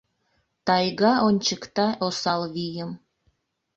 Тайга 0.65 1.13
ончыкта 1.27 1.87
осал 2.05 2.41
вийым. 2.53 2.91